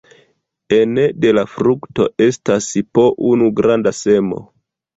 Ene 0.77 1.03
de 1.25 1.33
la 1.39 1.43
frukto 1.51 2.09
estas 2.29 2.71
po 2.99 3.07
unu 3.35 3.53
granda 3.63 3.97
semo. 4.03 4.45